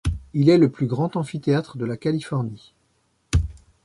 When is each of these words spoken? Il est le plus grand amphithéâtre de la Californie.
Il 0.33 0.49
est 0.49 0.57
le 0.57 0.71
plus 0.71 0.87
grand 0.87 1.15
amphithéâtre 1.15 1.77
de 1.77 1.85
la 1.85 1.95
Californie. 1.95 2.73